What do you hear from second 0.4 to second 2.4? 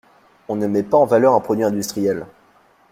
On ne met pas en valeur un produit industriel.